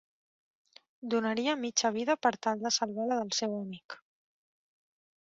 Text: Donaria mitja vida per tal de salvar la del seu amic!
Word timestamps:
Donaria 1.15 1.55
mitja 1.67 1.93
vida 1.99 2.17
per 2.23 2.33
tal 2.49 2.65
de 2.65 2.75
salvar 2.81 3.09
la 3.13 3.21
del 3.23 3.33
seu 3.43 3.57
amic! 3.63 4.01